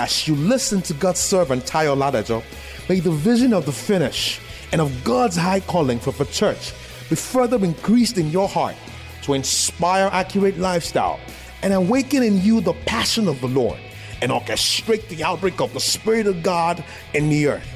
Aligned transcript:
As 0.00 0.28
you 0.28 0.36
listen 0.36 0.80
to 0.82 0.94
God's 0.94 1.18
servant 1.18 1.64
Tayo 1.64 1.96
Ladajo, 1.96 2.44
may 2.88 3.00
the 3.00 3.10
vision 3.10 3.52
of 3.52 3.66
the 3.66 3.72
finish 3.72 4.40
and 4.70 4.80
of 4.80 5.02
God's 5.02 5.34
high 5.34 5.58
calling 5.58 5.98
for 5.98 6.12
the 6.12 6.24
church 6.26 6.72
be 7.10 7.16
further 7.16 7.56
increased 7.64 8.16
in 8.16 8.30
your 8.30 8.46
heart 8.46 8.76
to 9.22 9.34
inspire 9.34 10.08
accurate 10.12 10.56
lifestyle 10.56 11.18
and 11.64 11.72
awaken 11.74 12.22
in 12.22 12.40
you 12.40 12.60
the 12.60 12.74
passion 12.86 13.26
of 13.26 13.40
the 13.40 13.48
Lord 13.48 13.76
and 14.22 14.30
orchestrate 14.30 15.08
the 15.08 15.24
outbreak 15.24 15.60
of 15.60 15.72
the 15.72 15.80
Spirit 15.80 16.28
of 16.28 16.44
God 16.44 16.84
in 17.12 17.28
the 17.28 17.48
earth. 17.48 17.68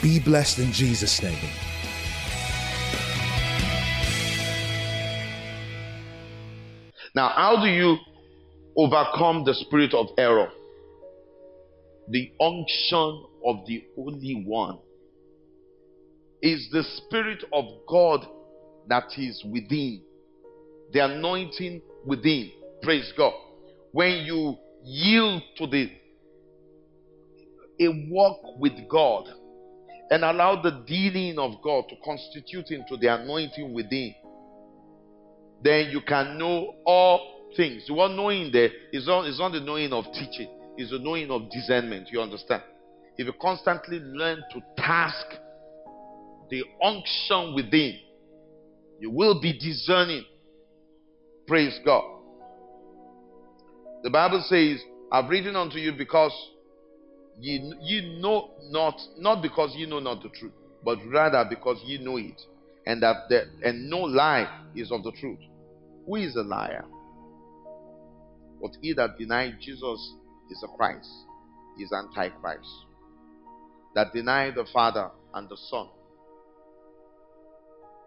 Be 0.00 0.20
blessed 0.20 0.60
in 0.60 0.72
Jesus' 0.72 1.22
name. 1.22 1.36
Now, 7.14 7.28
how 7.28 7.62
do 7.62 7.68
you 7.68 7.98
overcome 8.74 9.44
the 9.44 9.52
spirit 9.52 9.92
of 9.92 10.08
error? 10.16 10.50
The 12.10 12.32
unction 12.40 13.24
of 13.44 13.66
the 13.66 13.84
Holy 13.96 14.44
One. 14.46 14.78
Is 16.40 16.68
the 16.70 16.84
Spirit 16.84 17.44
of 17.52 17.64
God 17.88 18.26
that 18.88 19.06
is 19.16 19.42
within, 19.44 20.02
the 20.92 21.00
anointing 21.04 21.82
within. 22.06 22.52
Praise 22.82 23.12
God. 23.16 23.32
When 23.92 24.24
you 24.24 24.56
yield 24.84 25.42
to 25.56 25.66
the 25.66 25.90
a 27.80 28.06
walk 28.10 28.58
with 28.58 28.72
God 28.88 29.28
and 30.10 30.24
allow 30.24 30.60
the 30.60 30.82
dealing 30.86 31.38
of 31.38 31.62
God 31.62 31.84
to 31.88 31.96
constitute 32.04 32.70
into 32.70 32.96
the 32.96 33.06
anointing 33.08 33.72
within, 33.72 34.14
then 35.62 35.90
you 35.90 36.00
can 36.06 36.38
know 36.38 36.74
all 36.86 37.50
things. 37.56 37.84
The 37.86 37.94
word 37.94 38.12
knowing 38.12 38.50
there 38.52 38.70
is 38.92 39.06
not, 39.06 39.26
is 39.26 39.38
not 39.38 39.52
the 39.52 39.60
knowing 39.60 39.92
of 39.92 40.06
teaching 40.12 40.57
is 40.78 40.90
the 40.90 40.98
knowing 40.98 41.30
of 41.30 41.50
discernment. 41.50 42.08
You 42.10 42.20
understand? 42.20 42.62
If 43.18 43.26
you 43.26 43.32
constantly 43.40 43.98
learn 43.98 44.42
to 44.52 44.62
task 44.76 45.26
the 46.50 46.62
unction 46.82 47.54
within, 47.54 47.98
you 49.00 49.10
will 49.10 49.40
be 49.40 49.52
discerning. 49.58 50.24
Praise 51.46 51.78
God. 51.84 52.04
The 54.04 54.10
Bible 54.10 54.42
says, 54.48 54.80
I've 55.10 55.28
written 55.28 55.56
unto 55.56 55.78
you 55.78 55.92
because 55.92 56.32
you, 57.40 57.74
you 57.80 58.20
know 58.20 58.50
not, 58.70 59.00
not 59.18 59.42
because 59.42 59.74
you 59.74 59.86
know 59.86 59.98
not 59.98 60.22
the 60.22 60.28
truth, 60.28 60.52
but 60.84 60.98
rather 61.08 61.44
because 61.48 61.80
you 61.84 61.98
know 61.98 62.16
it. 62.16 62.40
And 62.86 63.02
that 63.02 63.28
the, 63.28 63.42
and 63.62 63.90
no 63.90 63.98
lie 63.98 64.48
is 64.74 64.92
of 64.92 65.02
the 65.02 65.12
truth. 65.12 65.40
Who 66.06 66.16
is 66.16 66.36
a 66.36 66.42
liar? 66.42 66.84
But 68.62 68.72
he 68.80 68.92
that 68.94 69.18
denied 69.18 69.56
Jesus 69.60 70.14
is 70.50 70.62
a 70.62 70.68
Christ, 70.76 71.08
is 71.78 71.92
Antichrist, 71.92 72.68
that 73.94 74.12
deny 74.12 74.50
the 74.50 74.66
Father 74.72 75.10
and 75.34 75.48
the 75.48 75.56
Son. 75.70 75.88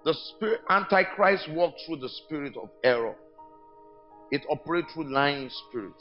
The 0.04 0.14
spirit 0.14 0.62
Antichrist 0.70 1.50
walks 1.52 1.84
through 1.86 1.98
the 1.98 2.10
spirit 2.10 2.56
of 2.58 2.70
error. 2.84 3.16
It 4.32 4.42
operates 4.50 4.94
through 4.94 5.12
lying 5.14 5.50
spirit. 5.68 5.94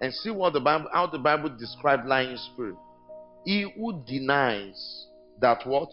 And 0.00 0.14
see 0.14 0.30
what 0.30 0.52
the 0.52 0.60
Bible 0.60 0.88
how 0.92 1.08
the 1.08 1.18
Bible 1.18 1.50
describes 1.58 2.04
lying 2.06 2.36
spirit. 2.52 2.76
He 3.44 3.62
who 3.76 4.04
denies 4.06 5.06
that 5.40 5.66
what? 5.66 5.88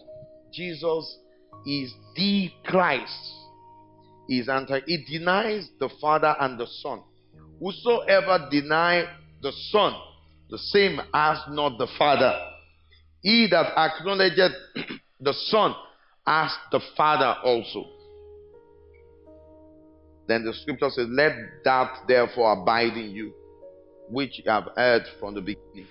Jesus 0.52 1.18
is 1.66 1.92
the 2.14 2.50
Christ 2.64 3.32
is 4.28 4.48
anti 4.48 4.80
he 4.86 5.04
denies 5.18 5.68
the 5.78 5.88
Father 6.00 6.34
and 6.40 6.58
the 6.58 6.66
Son. 6.82 7.02
Whosoever 7.60 8.48
deny 8.50 9.06
the 9.46 9.52
Son, 9.70 9.94
the 10.50 10.58
same 10.58 11.00
as 11.14 11.38
not 11.50 11.78
the 11.78 11.86
Father. 11.96 12.32
He 13.22 13.46
that 13.48 13.78
acknowledgeth 13.78 14.52
the 15.20 15.32
Son 15.32 15.72
as 16.26 16.50
the 16.72 16.80
Father 16.96 17.36
also. 17.44 17.84
Then 20.26 20.44
the 20.44 20.52
scripture 20.52 20.90
says, 20.90 21.06
Let 21.08 21.36
that 21.64 22.08
therefore 22.08 22.60
abide 22.60 22.96
in 22.96 23.12
you, 23.12 23.32
which 24.08 24.40
you 24.42 24.50
have 24.50 24.68
heard 24.76 25.04
from 25.20 25.34
the 25.34 25.40
beginning. 25.40 25.86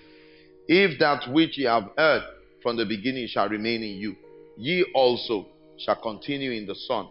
If 0.68 0.98
that 0.98 1.32
which 1.32 1.56
ye 1.56 1.64
have 1.64 1.88
heard 1.96 2.24
from 2.62 2.76
the 2.76 2.84
beginning 2.84 3.26
shall 3.28 3.48
remain 3.48 3.82
in 3.82 3.96
you, 3.96 4.16
ye 4.58 4.84
also 4.94 5.46
shall 5.78 5.96
continue 5.96 6.50
in 6.50 6.66
the 6.66 6.74
Son 6.74 7.08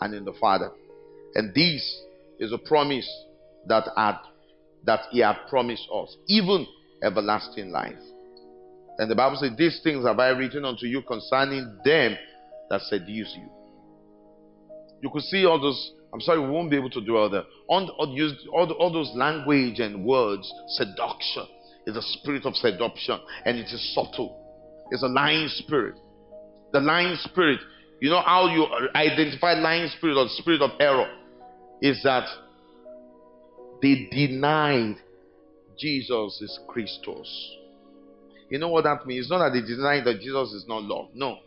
and 0.00 0.14
in 0.14 0.24
the 0.24 0.32
Father. 0.40 0.72
And 1.36 1.54
this 1.54 2.02
is 2.40 2.52
a 2.52 2.58
promise 2.58 3.08
that 3.68 3.84
had 3.96 4.18
that 4.86 5.00
he 5.10 5.20
had 5.20 5.36
promised 5.48 5.86
us, 5.92 6.16
even 6.28 6.66
everlasting 7.02 7.70
life. 7.70 7.94
And 8.98 9.10
the 9.10 9.14
Bible 9.14 9.36
says, 9.36 9.50
These 9.58 9.80
things 9.82 10.06
have 10.06 10.18
I 10.18 10.28
written 10.28 10.64
unto 10.64 10.86
you 10.86 11.02
concerning 11.02 11.78
them 11.84 12.16
that 12.70 12.80
seduce 12.82 13.34
you. 13.36 13.48
You 15.02 15.10
could 15.10 15.22
see 15.22 15.44
all 15.44 15.60
those, 15.60 15.92
I'm 16.12 16.20
sorry, 16.20 16.40
we 16.40 16.48
won't 16.48 16.70
be 16.70 16.76
able 16.76 16.90
to 16.90 17.00
that. 17.00 17.44
All, 17.68 17.88
all, 17.98 18.16
all, 18.52 18.72
all 18.72 18.92
those 18.92 19.12
language 19.14 19.78
and 19.78 20.04
words, 20.04 20.50
seduction 20.68 21.46
is 21.86 21.96
a 21.96 22.02
spirit 22.02 22.46
of 22.46 22.54
seduction 22.56 23.18
and 23.44 23.58
it 23.58 23.66
is 23.66 23.94
subtle. 23.94 24.42
It's 24.90 25.02
a 25.02 25.08
lying 25.08 25.48
spirit. 25.48 25.96
The 26.72 26.80
lying 26.80 27.16
spirit, 27.16 27.60
you 28.00 28.10
know 28.10 28.22
how 28.22 28.48
you 28.48 28.66
identify 28.94 29.54
lying 29.54 29.88
spirit 29.96 30.16
or 30.16 30.26
spirit 30.30 30.62
of 30.62 30.70
error? 30.80 31.08
Is 31.82 32.00
that 32.04 32.26
they 33.82 34.08
denied 34.10 34.96
Jesus 35.78 36.40
is 36.40 36.58
Christos. 36.68 37.56
You 38.48 38.58
know 38.58 38.68
what 38.68 38.84
that 38.84 39.06
means? 39.06 39.24
It's 39.24 39.30
not 39.30 39.38
that 39.38 39.52
they 39.52 39.66
deny 39.66 40.02
that 40.04 40.20
Jesus 40.20 40.52
is 40.52 40.64
not 40.68 40.82
Lord. 40.82 41.10
No. 41.14 41.38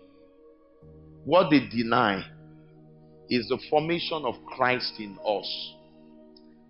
What 1.26 1.50
they 1.50 1.62
deny 1.68 2.26
is 3.30 3.48
the 3.48 3.60
formation 3.70 4.24
of 4.26 4.36
Christ 4.46 4.94
in 5.00 5.18
us. 5.26 5.74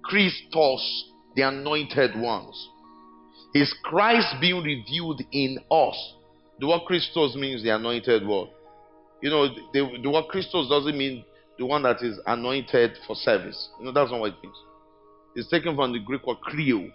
Christos, 0.04 1.12
the 1.36 1.44
anointed 1.44 2.20
ones. 2.20 2.70
Is 3.54 3.74
Christ 3.84 4.36
being 4.40 4.64
revealed 4.64 5.22
in 5.32 5.60
us? 5.72 6.14
The 6.60 6.68
word 6.68 6.82
Christos 6.86 7.36
means 7.36 7.64
the 7.64 7.76
anointed 7.76 8.26
one. 8.26 8.50
You 9.22 9.30
know, 9.30 9.48
the, 9.74 10.00
the 10.02 10.10
word 10.10 10.26
Christos 10.30 10.70
doesn't 10.70 10.98
mean 10.98 11.26
the 11.58 11.66
one 11.66 11.84
that 11.84 12.02
is 12.02 12.20
anointed 12.26 12.92
for 13.08 13.16
service. 13.16 13.70
You 13.80 13.86
know, 13.86 13.92
that's 13.92 14.12
not 14.12 14.20
what 14.20 14.34
it 14.34 14.44
means. 14.44 14.56
It's 15.36 15.50
taken 15.50 15.76
from 15.76 15.94
the 15.94 16.00
Greek 16.00 16.26
word 16.26 16.38
chrio. 16.48 16.92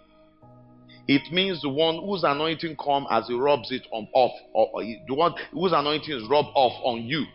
It 1.07 1.31
means 1.31 1.61
the 1.61 1.69
one 1.69 1.99
whose 2.03 2.23
anointing 2.23 2.77
come 2.83 3.05
as 3.11 3.27
he 3.27 3.35
rubs 3.35 3.71
it 3.71 3.83
on 3.91 4.07
off, 4.13 4.31
or, 4.53 4.69
or 4.73 4.83
the 4.83 5.13
one 5.13 5.33
whose 5.51 5.71
anointing 5.71 6.13
is 6.13 6.27
rubbed 6.29 6.49
off 6.55 6.73
on 6.83 7.03
you. 7.03 7.25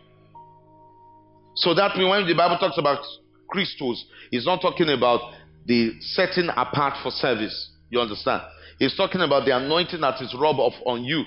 So 1.55 1.73
that 1.73 1.95
means 1.97 2.09
when 2.09 2.27
the 2.27 2.33
Bible 2.33 2.57
talks 2.57 2.77
about 2.77 2.99
Christos, 3.47 4.05
it's 4.31 4.45
not 4.45 4.61
talking 4.61 4.89
about 4.89 5.21
the 5.65 5.93
setting 6.01 6.49
apart 6.49 6.95
for 7.03 7.11
service. 7.11 7.71
You 7.89 7.99
understand? 7.99 8.41
It's 8.79 8.95
talking 8.95 9.21
about 9.21 9.45
the 9.45 9.55
anointing 9.55 10.01
that 10.01 10.21
is 10.21 10.35
rubbed 10.37 10.59
off 10.59 10.73
on 10.85 11.03
you. 11.03 11.23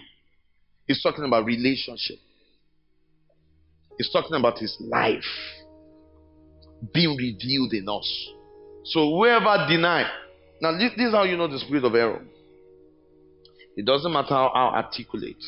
It's 0.87 1.03
talking 1.03 1.25
about 1.25 1.45
relationship. 1.45 2.17
It's 3.99 4.13
talking 4.13 4.35
about 4.35 4.59
his 4.59 4.77
life 4.81 5.25
being 6.93 7.17
revealed 7.17 7.73
in 7.73 7.89
us. 7.89 8.29
So 8.85 9.17
whoever 9.17 9.67
deny, 9.69 10.09
now 10.61 10.73
this, 10.79 10.93
this, 10.97 11.09
is 11.09 11.15
how 11.15 11.25
you 11.25 11.37
know 11.37 11.49
the 11.49 11.59
spirit 11.59 11.85
of 11.85 11.95
error. 11.95 12.23
It 13.77 13.87
doesn't 13.87 14.13
matter 14.13 14.29
how, 14.29 14.53
how 14.55 14.73
articulate. 14.75 15.43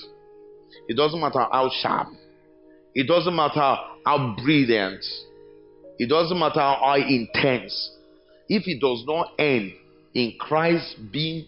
It 0.88 0.96
doesn't 0.96 1.20
matter 1.20 1.40
how 1.50 1.70
sharp. 1.80 2.08
It 2.94 3.06
doesn't 3.06 3.34
matter 3.34 3.76
how 4.04 4.36
brilliant. 4.42 5.04
It 5.98 6.08
doesn't 6.08 6.38
matter 6.38 6.60
how 6.60 6.96
intense. 6.96 7.92
If 8.48 8.66
it 8.66 8.80
does 8.80 9.04
not 9.06 9.32
end 9.38 9.72
in 10.14 10.34
Christ 10.38 10.96
being 11.12 11.46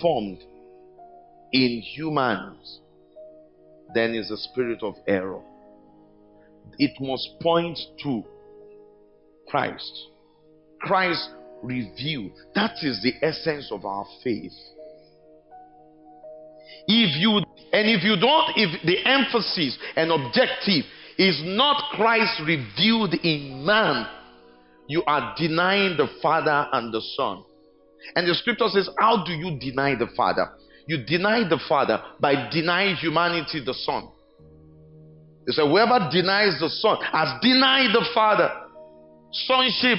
formed 0.00 0.38
in 1.52 1.80
humans, 1.80 2.80
then 3.94 4.14
is 4.14 4.30
a 4.30 4.36
spirit 4.36 4.82
of 4.82 4.94
error. 5.06 5.40
It 6.78 7.00
must 7.00 7.40
point 7.40 7.78
to 8.02 8.24
Christ. 9.48 10.08
Christ 10.84 11.30
revealed. 11.62 12.32
That 12.54 12.76
is 12.82 13.02
the 13.02 13.14
essence 13.22 13.70
of 13.70 13.84
our 13.84 14.06
faith. 14.22 14.52
If 16.86 17.16
you 17.20 17.38
and 17.72 17.88
if 17.88 18.04
you 18.04 18.16
don't, 18.16 18.52
if 18.56 18.82
the 18.86 18.98
emphasis 19.04 19.76
and 19.96 20.12
objective 20.12 20.84
is 21.18 21.40
not 21.44 21.90
Christ 21.92 22.40
revealed 22.46 23.14
in 23.14 23.64
man, 23.64 24.06
you 24.86 25.02
are 25.06 25.34
denying 25.36 25.96
the 25.96 26.08
Father 26.22 26.68
and 26.72 26.92
the 26.92 27.00
Son. 27.16 27.42
And 28.14 28.28
the 28.28 28.34
scripture 28.34 28.68
says, 28.68 28.88
How 28.98 29.24
do 29.24 29.32
you 29.32 29.58
deny 29.58 29.94
the 29.94 30.08
Father? 30.16 30.52
You 30.86 31.04
deny 31.04 31.48
the 31.48 31.60
Father 31.68 32.02
by 32.20 32.50
denying 32.50 32.96
humanity 32.96 33.62
the 33.64 33.74
Son. 33.74 34.08
They 35.46 35.52
say, 35.52 35.62
Whoever 35.62 36.10
denies 36.12 36.60
the 36.60 36.68
Son 36.68 36.98
has 37.10 37.40
denied 37.40 37.94
the 37.94 38.04
Father. 38.14 38.50
Sonship 39.32 39.98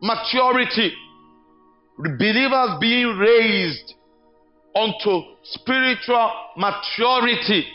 maturity. 0.00 0.92
believers 1.98 2.78
being 2.80 3.16
raised 3.18 3.94
unto 4.74 5.22
spiritual 5.42 6.30
maturity. 6.56 7.66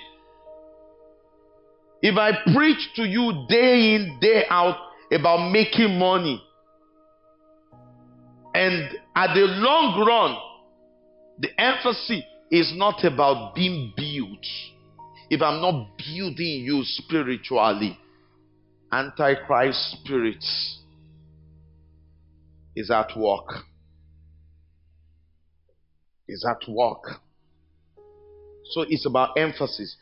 If 2.02 2.18
I 2.18 2.32
preach 2.54 2.90
to 2.96 3.04
you 3.04 3.46
day 3.50 3.96
in, 3.96 4.18
day 4.20 4.44
out 4.50 4.78
about 5.12 5.52
making 5.52 5.98
money, 6.00 6.42
and 8.54 8.90
at 9.16 9.34
the 9.34 9.42
long 9.42 10.06
run, 10.06 10.38
the 11.40 11.50
emphasis 11.60 12.24
is 12.52 12.72
not 12.76 13.04
about 13.04 13.56
being 13.56 13.94
built. 13.96 14.46
If 15.30 15.42
I'm 15.42 15.62
not 15.62 15.98
building 15.98 16.64
you 16.66 16.84
spiritually, 16.84 17.98
Antichrist 18.92 19.98
spirits 20.00 20.83
is 22.76 22.90
at 22.90 23.16
work. 23.16 23.64
Is 26.28 26.46
at 26.50 26.68
work. 26.68 27.22
So 28.72 28.82
it's 28.90 29.06
about 29.06 29.38
emphasis. 29.38 29.98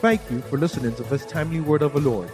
Thank 0.00 0.20
you 0.30 0.40
for 0.42 0.58
listening 0.58 0.94
to 0.96 1.02
this 1.04 1.24
timely 1.26 1.60
word 1.60 1.82
of 1.82 1.92
the 1.92 2.00
Lord. 2.00 2.30